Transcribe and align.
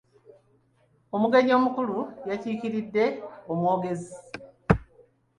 Omugenyi 1.15 1.51
omukulu 1.59 1.97
yakiikiridddwa 2.29 3.05
omwogezi. 3.51 4.15